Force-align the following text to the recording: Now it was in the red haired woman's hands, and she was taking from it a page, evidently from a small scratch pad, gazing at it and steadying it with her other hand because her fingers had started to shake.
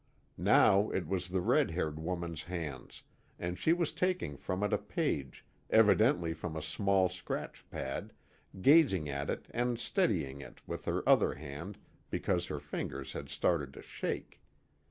Now 0.39 0.89
it 0.89 1.05
was 1.07 1.29
in 1.29 1.35
the 1.35 1.41
red 1.43 1.69
haired 1.69 1.99
woman's 1.99 2.45
hands, 2.45 3.03
and 3.37 3.55
she 3.59 3.71
was 3.71 3.91
taking 3.91 4.35
from 4.35 4.63
it 4.63 4.73
a 4.73 4.79
page, 4.79 5.45
evidently 5.69 6.33
from 6.33 6.55
a 6.55 6.61
small 6.63 7.07
scratch 7.07 7.63
pad, 7.69 8.11
gazing 8.61 9.07
at 9.09 9.29
it 9.29 9.45
and 9.51 9.77
steadying 9.77 10.41
it 10.41 10.59
with 10.67 10.85
her 10.85 11.07
other 11.07 11.35
hand 11.35 11.77
because 12.09 12.47
her 12.47 12.59
fingers 12.59 13.13
had 13.13 13.29
started 13.29 13.75
to 13.75 13.83
shake. 13.83 14.41